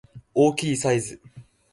[0.33, 1.21] 大きいサイズ